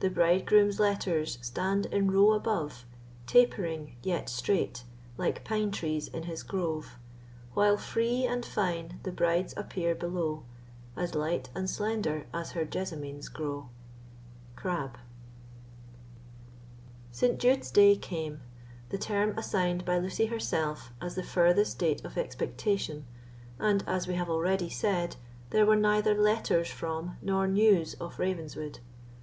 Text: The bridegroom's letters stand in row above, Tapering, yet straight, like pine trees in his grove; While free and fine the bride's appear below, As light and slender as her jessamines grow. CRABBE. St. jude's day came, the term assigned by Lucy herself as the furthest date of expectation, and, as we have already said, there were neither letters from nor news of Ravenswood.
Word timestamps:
The 0.00 0.08
bridegroom's 0.08 0.80
letters 0.80 1.36
stand 1.42 1.84
in 1.92 2.10
row 2.10 2.32
above, 2.32 2.86
Tapering, 3.26 3.96
yet 4.02 4.30
straight, 4.30 4.84
like 5.18 5.44
pine 5.44 5.70
trees 5.72 6.08
in 6.08 6.22
his 6.22 6.42
grove; 6.42 6.96
While 7.52 7.76
free 7.76 8.24
and 8.24 8.46
fine 8.46 8.98
the 9.02 9.12
bride's 9.12 9.52
appear 9.58 9.94
below, 9.94 10.44
As 10.96 11.14
light 11.14 11.50
and 11.54 11.68
slender 11.68 12.26
as 12.32 12.52
her 12.52 12.64
jessamines 12.64 13.28
grow. 13.28 13.68
CRABBE. 14.56 14.96
St. 17.12 17.38
jude's 17.38 17.70
day 17.70 17.94
came, 17.94 18.40
the 18.88 18.96
term 18.96 19.36
assigned 19.36 19.84
by 19.84 19.98
Lucy 19.98 20.24
herself 20.24 20.94
as 20.98 21.14
the 21.14 21.22
furthest 21.22 21.78
date 21.78 22.02
of 22.06 22.16
expectation, 22.16 23.04
and, 23.58 23.84
as 23.86 24.08
we 24.08 24.14
have 24.14 24.30
already 24.30 24.70
said, 24.70 25.16
there 25.50 25.66
were 25.66 25.76
neither 25.76 26.14
letters 26.14 26.70
from 26.70 27.18
nor 27.20 27.46
news 27.46 27.92
of 28.00 28.18
Ravenswood. 28.18 28.78